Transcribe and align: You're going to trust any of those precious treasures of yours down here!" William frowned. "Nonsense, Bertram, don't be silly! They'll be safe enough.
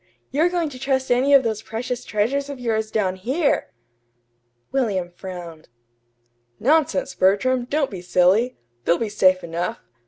You're 0.31 0.49
going 0.49 0.69
to 0.69 0.79
trust 0.79 1.11
any 1.11 1.31
of 1.35 1.43
those 1.43 1.61
precious 1.61 2.03
treasures 2.03 2.49
of 2.49 2.59
yours 2.59 2.89
down 2.89 3.17
here!" 3.17 3.67
William 4.71 5.11
frowned. 5.11 5.69
"Nonsense, 6.59 7.13
Bertram, 7.13 7.65
don't 7.65 7.91
be 7.91 8.01
silly! 8.01 8.57
They'll 8.85 8.97
be 8.97 9.09
safe 9.09 9.43
enough. 9.43 9.77